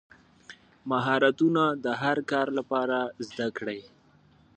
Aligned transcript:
مهارتونه 0.91 1.63
د 1.83 1.85
هر 2.01 2.17
کار 2.31 2.47
لپاره 2.57 2.97
زده 3.27 3.47
کړئ. 3.57 3.81